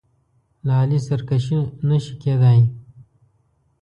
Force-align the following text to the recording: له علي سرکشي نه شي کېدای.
له 0.65 0.73
علي 0.81 0.99
سرکشي 1.07 1.59
نه 1.89 1.97
شي 2.03 2.13
کېدای. 2.21 2.59